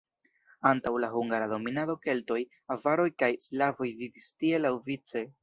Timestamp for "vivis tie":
4.03-4.65